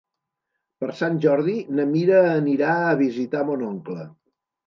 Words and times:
Per 0.83 0.87
Sant 1.01 1.17
Jordi 1.25 1.53
na 1.79 1.85
Mira 1.91 2.23
anirà 2.31 2.73
a 2.87 2.97
visitar 3.05 3.43
mon 3.51 3.65
oncle. 3.67 4.09